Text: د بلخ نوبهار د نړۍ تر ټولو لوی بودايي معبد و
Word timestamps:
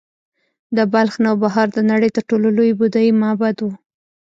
د 0.75 0.77
بلخ 0.93 1.13
نوبهار 1.25 1.67
د 1.73 1.79
نړۍ 1.91 2.09
تر 2.15 2.23
ټولو 2.29 2.47
لوی 2.57 2.71
بودايي 2.79 3.11
معبد 3.21 3.57
و 3.61 3.67